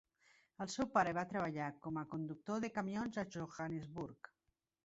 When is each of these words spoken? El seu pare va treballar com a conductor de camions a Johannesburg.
El 0.63 0.71
seu 0.75 0.87
pare 0.95 1.11
va 1.17 1.25
treballar 1.33 1.67
com 1.85 2.01
a 2.03 2.05
conductor 2.15 2.65
de 2.65 2.73
camions 2.79 3.23
a 3.25 3.29
Johannesburg. 3.37 4.33